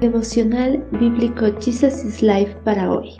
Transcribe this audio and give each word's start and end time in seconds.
Devocional 0.00 0.88
Bíblico 0.92 1.44
Jesus 1.60 2.02
is 2.06 2.22
Life 2.22 2.56
para 2.64 2.90
hoy. 2.90 3.18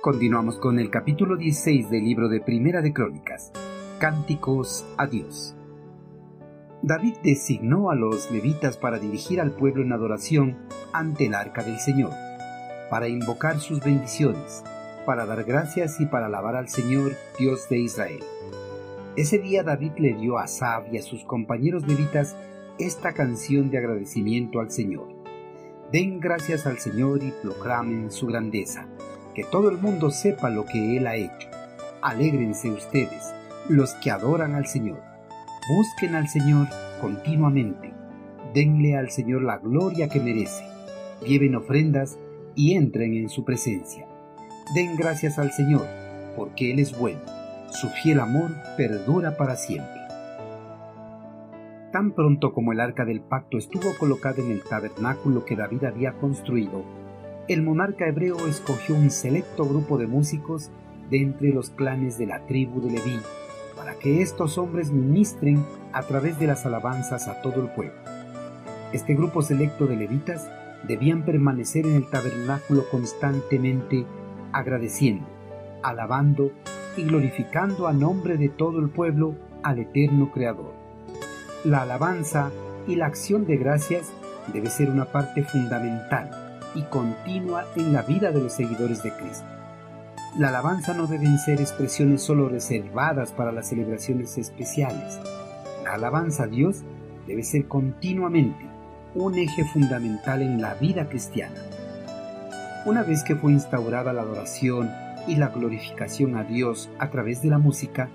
Continuamos 0.00 0.60
con 0.60 0.78
el 0.78 0.90
capítulo 0.90 1.36
16 1.36 1.90
del 1.90 2.04
libro 2.04 2.28
de 2.28 2.40
Primera 2.40 2.80
de 2.82 2.92
Crónicas, 2.92 3.50
Cánticos 3.98 4.86
a 4.96 5.08
Dios. 5.08 5.56
David 6.82 7.14
designó 7.24 7.90
a 7.90 7.96
los 7.96 8.30
levitas 8.30 8.76
para 8.76 9.00
dirigir 9.00 9.40
al 9.40 9.50
pueblo 9.50 9.82
en 9.82 9.92
adoración 9.92 10.56
ante 10.92 11.26
el 11.26 11.34
arca 11.34 11.64
del 11.64 11.80
Señor, 11.80 12.12
para 12.88 13.08
invocar 13.08 13.58
sus 13.58 13.80
bendiciones, 13.80 14.62
para 15.04 15.26
dar 15.26 15.42
gracias 15.42 16.00
y 16.00 16.06
para 16.06 16.26
alabar 16.26 16.54
al 16.54 16.68
Señor, 16.68 17.10
Dios 17.40 17.68
de 17.68 17.78
Israel. 17.78 18.20
Ese 19.16 19.40
día 19.40 19.64
David 19.64 19.94
le 19.98 20.14
dio 20.14 20.38
a 20.38 20.46
Sab 20.46 20.94
y 20.94 20.98
a 20.98 21.02
sus 21.02 21.24
compañeros 21.24 21.88
levitas 21.88 22.36
esta 22.78 23.12
canción 23.12 23.70
de 23.70 23.78
agradecimiento 23.78 24.60
al 24.60 24.70
Señor. 24.70 25.08
Den 25.92 26.20
gracias 26.20 26.66
al 26.66 26.78
Señor 26.78 27.22
y 27.22 27.32
proclamen 27.42 28.10
su 28.10 28.26
grandeza, 28.26 28.86
que 29.34 29.44
todo 29.44 29.70
el 29.70 29.78
mundo 29.78 30.10
sepa 30.10 30.50
lo 30.50 30.66
que 30.66 30.96
Él 30.96 31.06
ha 31.06 31.16
hecho. 31.16 31.48
Alégrense 32.02 32.70
ustedes, 32.70 33.32
los 33.68 33.94
que 33.94 34.10
adoran 34.10 34.54
al 34.54 34.66
Señor. 34.66 35.00
Busquen 35.74 36.14
al 36.14 36.28
Señor 36.28 36.66
continuamente. 37.00 37.94
Denle 38.52 38.96
al 38.96 39.10
Señor 39.10 39.42
la 39.42 39.58
gloria 39.58 40.08
que 40.08 40.20
merece. 40.20 40.64
Lleven 41.26 41.56
ofrendas 41.56 42.18
y 42.54 42.74
entren 42.74 43.14
en 43.14 43.28
su 43.28 43.44
presencia. 43.44 44.06
Den 44.74 44.96
gracias 44.96 45.38
al 45.38 45.52
Señor, 45.52 45.86
porque 46.36 46.72
Él 46.72 46.78
es 46.78 46.96
bueno. 46.96 47.20
Su 47.70 47.88
fiel 47.88 48.20
amor 48.20 48.50
perdura 48.76 49.36
para 49.36 49.56
siempre. 49.56 50.05
Tan 51.96 52.12
pronto 52.12 52.52
como 52.52 52.72
el 52.72 52.80
arca 52.80 53.06
del 53.06 53.22
pacto 53.22 53.56
estuvo 53.56 53.96
colocada 53.96 54.42
en 54.42 54.50
el 54.50 54.62
tabernáculo 54.62 55.46
que 55.46 55.56
David 55.56 55.84
había 55.84 56.12
construido, 56.12 56.84
el 57.48 57.62
monarca 57.62 58.06
hebreo 58.06 58.36
escogió 58.46 58.94
un 58.94 59.10
selecto 59.10 59.64
grupo 59.64 59.96
de 59.96 60.06
músicos 60.06 60.70
de 61.08 61.22
entre 61.22 61.54
los 61.54 61.70
clanes 61.70 62.18
de 62.18 62.26
la 62.26 62.44
tribu 62.44 62.82
de 62.82 62.90
Leví, 62.90 63.18
para 63.74 63.94
que 63.94 64.20
estos 64.20 64.58
hombres 64.58 64.90
ministren 64.90 65.64
a 65.94 66.02
través 66.02 66.38
de 66.38 66.46
las 66.46 66.66
alabanzas 66.66 67.28
a 67.28 67.40
todo 67.40 67.62
el 67.62 67.70
pueblo. 67.70 67.94
Este 68.92 69.14
grupo 69.14 69.40
selecto 69.40 69.86
de 69.86 69.96
levitas 69.96 70.50
debían 70.86 71.24
permanecer 71.24 71.86
en 71.86 71.94
el 71.94 72.10
tabernáculo 72.10 72.84
constantemente 72.90 74.04
agradeciendo, 74.52 75.26
alabando 75.82 76.52
y 76.98 77.04
glorificando 77.04 77.86
a 77.86 77.94
nombre 77.94 78.36
de 78.36 78.50
todo 78.50 78.80
el 78.80 78.90
pueblo 78.90 79.34
al 79.62 79.78
eterno 79.78 80.30
Creador 80.30 80.75
la 81.66 81.82
alabanza 81.82 82.52
y 82.86 82.94
la 82.94 83.06
acción 83.06 83.44
de 83.44 83.56
gracias 83.56 84.06
debe 84.52 84.70
ser 84.70 84.88
una 84.88 85.06
parte 85.06 85.42
fundamental 85.42 86.60
y 86.76 86.82
continua 86.82 87.64
en 87.74 87.92
la 87.92 88.02
vida 88.02 88.30
de 88.30 88.40
los 88.40 88.52
seguidores 88.52 89.02
de 89.02 89.10
Cristo. 89.10 89.46
La 90.38 90.50
alabanza 90.50 90.94
no 90.94 91.08
deben 91.08 91.38
ser 91.38 91.60
expresiones 91.60 92.22
solo 92.22 92.48
reservadas 92.48 93.32
para 93.32 93.50
las 93.50 93.68
celebraciones 93.68 94.38
especiales. 94.38 95.18
La 95.82 95.94
alabanza 95.94 96.44
a 96.44 96.46
Dios 96.46 96.84
debe 97.26 97.42
ser 97.42 97.66
continuamente 97.66 98.64
un 99.16 99.34
eje 99.34 99.64
fundamental 99.64 100.42
en 100.42 100.62
la 100.62 100.74
vida 100.74 101.08
cristiana. 101.08 101.60
Una 102.84 103.02
vez 103.02 103.24
que 103.24 103.34
fue 103.34 103.50
instaurada 103.50 104.12
la 104.12 104.22
adoración 104.22 104.88
y 105.26 105.34
la 105.34 105.48
glorificación 105.48 106.36
a 106.36 106.44
Dios 106.44 106.90
a 107.00 107.10
través 107.10 107.42
de 107.42 107.48
la 107.48 107.58
música, 107.58 108.08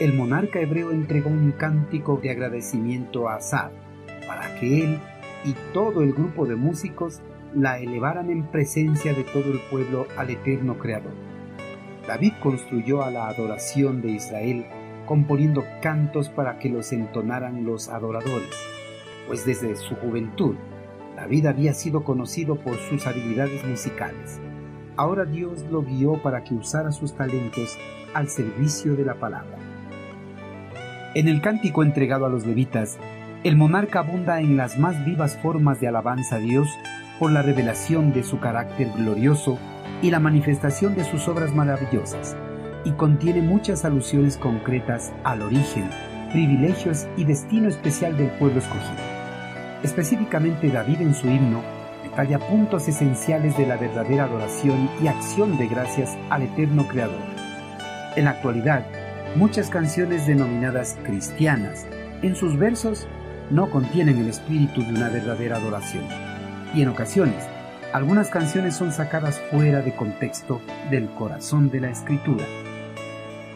el 0.00 0.14
monarca 0.14 0.60
hebreo 0.60 0.92
entregó 0.92 1.28
un 1.28 1.52
cántico 1.52 2.18
de 2.22 2.30
agradecimiento 2.30 3.28
a 3.28 3.34
Asad 3.34 3.70
para 4.26 4.58
que 4.58 4.82
él 4.82 4.98
y 5.44 5.54
todo 5.74 6.00
el 6.00 6.14
grupo 6.14 6.46
de 6.46 6.56
músicos 6.56 7.20
la 7.54 7.78
elevaran 7.78 8.30
en 8.30 8.44
presencia 8.44 9.12
de 9.12 9.24
todo 9.24 9.52
el 9.52 9.60
pueblo 9.70 10.06
al 10.16 10.30
eterno 10.30 10.78
Creador. 10.78 11.12
David 12.06 12.32
construyó 12.42 13.02
a 13.02 13.10
la 13.10 13.28
adoración 13.28 14.00
de 14.00 14.12
Israel 14.12 14.64
componiendo 15.04 15.64
cantos 15.82 16.30
para 16.30 16.58
que 16.58 16.70
los 16.70 16.92
entonaran 16.92 17.66
los 17.66 17.90
adoradores, 17.90 18.56
pues 19.26 19.44
desde 19.44 19.76
su 19.76 19.96
juventud 19.96 20.56
David 21.14 21.44
había 21.44 21.74
sido 21.74 22.04
conocido 22.04 22.56
por 22.56 22.76
sus 22.76 23.06
habilidades 23.06 23.66
musicales. 23.66 24.40
Ahora 24.96 25.26
Dios 25.26 25.62
lo 25.70 25.82
guió 25.82 26.22
para 26.22 26.42
que 26.42 26.54
usara 26.54 26.90
sus 26.90 27.14
talentos 27.14 27.76
al 28.14 28.30
servicio 28.30 28.96
de 28.96 29.04
la 29.04 29.16
palabra. 29.16 29.69
En 31.12 31.26
el 31.26 31.40
cántico 31.40 31.82
entregado 31.82 32.26
a 32.26 32.28
los 32.28 32.46
levitas, 32.46 32.96
el 33.42 33.56
monarca 33.56 33.98
abunda 33.98 34.40
en 34.40 34.56
las 34.56 34.78
más 34.78 35.04
vivas 35.04 35.36
formas 35.36 35.80
de 35.80 35.88
alabanza 35.88 36.36
a 36.36 36.38
Dios 36.38 36.68
por 37.18 37.32
la 37.32 37.42
revelación 37.42 38.12
de 38.12 38.22
su 38.22 38.38
carácter 38.38 38.88
glorioso 38.96 39.58
y 40.02 40.10
la 40.12 40.20
manifestación 40.20 40.94
de 40.94 41.02
sus 41.02 41.26
obras 41.26 41.52
maravillosas, 41.52 42.36
y 42.84 42.92
contiene 42.92 43.42
muchas 43.42 43.84
alusiones 43.84 44.36
concretas 44.36 45.12
al 45.24 45.42
origen, 45.42 45.90
privilegios 46.30 47.08
y 47.16 47.24
destino 47.24 47.68
especial 47.68 48.16
del 48.16 48.28
pueblo 48.30 48.60
escogido. 48.60 49.02
Específicamente 49.82 50.68
David 50.68 51.00
en 51.00 51.14
su 51.14 51.28
himno 51.28 51.60
detalla 52.04 52.38
puntos 52.38 52.86
esenciales 52.86 53.58
de 53.58 53.66
la 53.66 53.76
verdadera 53.76 54.24
adoración 54.24 54.88
y 55.02 55.08
acción 55.08 55.58
de 55.58 55.66
gracias 55.66 56.16
al 56.30 56.42
eterno 56.42 56.86
Creador. 56.86 57.18
En 58.14 58.26
la 58.26 58.30
actualidad, 58.30 58.86
Muchas 59.36 59.70
canciones 59.70 60.26
denominadas 60.26 60.98
cristianas 61.04 61.86
en 62.20 62.34
sus 62.34 62.58
versos 62.58 63.06
no 63.48 63.70
contienen 63.70 64.18
el 64.18 64.28
espíritu 64.28 64.82
de 64.82 64.90
una 64.90 65.08
verdadera 65.08 65.56
adoración. 65.56 66.04
Y 66.74 66.82
en 66.82 66.88
ocasiones, 66.88 67.46
algunas 67.92 68.28
canciones 68.28 68.74
son 68.74 68.90
sacadas 68.90 69.38
fuera 69.52 69.82
de 69.82 69.94
contexto 69.94 70.60
del 70.90 71.08
corazón 71.10 71.70
de 71.70 71.80
la 71.80 71.90
escritura. 71.90 72.44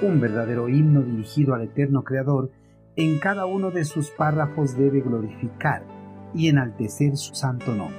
Un 0.01 0.21
verdadero 0.21 0.69
himno 0.69 1.03
dirigido 1.03 1.55
al 1.55 1.63
eterno 1.63 2.05
Creador 2.05 2.53
en 2.95 3.19
cada 3.19 3.45
uno 3.45 3.73
de 3.73 3.85
sus 3.85 4.11
párrafos 4.11 4.79
debe 4.79 5.01
glorificar 5.01 5.83
y 6.35 6.49
enaltecer 6.49 7.17
su 7.17 7.35
santo 7.35 7.75
nombre. 7.75 7.99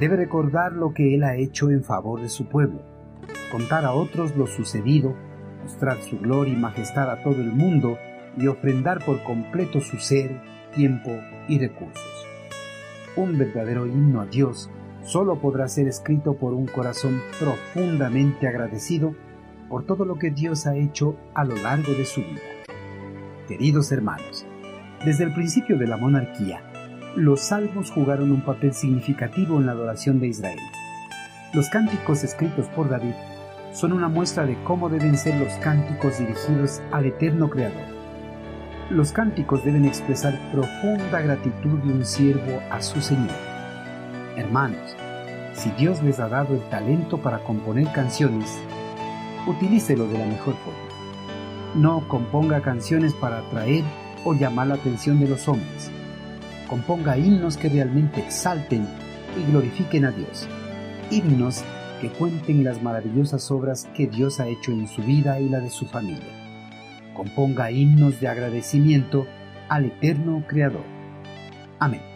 Debe 0.00 0.16
recordar 0.16 0.72
lo 0.72 0.94
que 0.94 1.14
Él 1.14 1.22
ha 1.24 1.36
hecho 1.36 1.68
en 1.68 1.84
favor 1.84 2.22
de 2.22 2.30
su 2.30 2.46
pueblo, 2.46 2.80
contar 3.52 3.84
a 3.84 3.92
otros 3.92 4.34
lo 4.36 4.46
sucedido 4.46 5.27
mostrar 5.68 6.00
su 6.00 6.18
gloria 6.18 6.54
y 6.54 6.56
majestad 6.56 7.10
a 7.10 7.22
todo 7.22 7.42
el 7.42 7.52
mundo 7.52 7.98
y 8.38 8.46
ofrendar 8.46 9.04
por 9.04 9.22
completo 9.22 9.82
su 9.82 9.98
ser, 9.98 10.40
tiempo 10.74 11.10
y 11.46 11.58
recursos. 11.58 12.26
Un 13.16 13.36
verdadero 13.36 13.86
himno 13.86 14.22
a 14.22 14.26
Dios 14.26 14.70
solo 15.02 15.38
podrá 15.38 15.68
ser 15.68 15.86
escrito 15.86 16.38
por 16.38 16.54
un 16.54 16.66
corazón 16.66 17.20
profundamente 17.38 18.48
agradecido 18.48 19.14
por 19.68 19.84
todo 19.84 20.06
lo 20.06 20.14
que 20.14 20.30
Dios 20.30 20.66
ha 20.66 20.74
hecho 20.74 21.16
a 21.34 21.44
lo 21.44 21.54
largo 21.56 21.92
de 21.92 22.06
su 22.06 22.22
vida. 22.22 22.40
Queridos 23.46 23.92
hermanos, 23.92 24.46
desde 25.04 25.24
el 25.24 25.34
principio 25.34 25.76
de 25.76 25.86
la 25.86 25.98
monarquía, 25.98 26.62
los 27.14 27.40
salmos 27.40 27.90
jugaron 27.90 28.32
un 28.32 28.40
papel 28.42 28.72
significativo 28.72 29.58
en 29.58 29.66
la 29.66 29.72
adoración 29.72 30.18
de 30.18 30.28
Israel. 30.28 30.60
Los 31.52 31.68
cánticos 31.68 32.24
escritos 32.24 32.66
por 32.68 32.88
David 32.88 33.14
son 33.72 33.92
una 33.92 34.08
muestra 34.08 34.46
de 34.46 34.56
cómo 34.64 34.88
deben 34.88 35.16
ser 35.16 35.36
los 35.36 35.52
cánticos 35.54 36.18
dirigidos 36.18 36.80
al 36.90 37.06
eterno 37.06 37.50
Creador. 37.50 37.86
Los 38.90 39.12
cánticos 39.12 39.64
deben 39.64 39.84
expresar 39.84 40.38
profunda 40.50 41.20
gratitud 41.20 41.78
de 41.80 41.92
un 41.92 42.04
siervo 42.04 42.60
a 42.70 42.80
su 42.80 43.00
Señor. 43.00 43.36
Hermanos, 44.36 44.96
si 45.54 45.70
Dios 45.72 46.02
les 46.02 46.20
ha 46.20 46.28
dado 46.28 46.54
el 46.54 46.62
talento 46.70 47.18
para 47.18 47.40
componer 47.40 47.92
canciones, 47.92 48.58
utilícelo 49.46 50.06
de 50.06 50.18
la 50.18 50.26
mejor 50.26 50.54
forma. 50.64 50.88
No 51.74 52.08
componga 52.08 52.62
canciones 52.62 53.12
para 53.12 53.38
atraer 53.38 53.84
o 54.24 54.34
llamar 54.34 54.68
la 54.68 54.74
atención 54.74 55.20
de 55.20 55.28
los 55.28 55.48
hombres. 55.48 55.90
Componga 56.68 57.18
himnos 57.18 57.56
que 57.56 57.68
realmente 57.68 58.20
exalten 58.20 58.86
y 59.36 59.50
glorifiquen 59.50 60.04
a 60.06 60.10
Dios. 60.10 60.48
Himnos 61.10 61.64
que 62.00 62.10
cuenten 62.10 62.64
las 62.64 62.82
maravillosas 62.82 63.50
obras 63.50 63.88
que 63.94 64.06
Dios 64.06 64.40
ha 64.40 64.48
hecho 64.48 64.72
en 64.72 64.88
su 64.88 65.02
vida 65.02 65.40
y 65.40 65.48
la 65.48 65.60
de 65.60 65.70
su 65.70 65.86
familia. 65.86 67.12
Componga 67.14 67.70
himnos 67.70 68.20
de 68.20 68.28
agradecimiento 68.28 69.26
al 69.68 69.86
eterno 69.86 70.44
Creador. 70.46 70.84
Amén. 71.78 72.07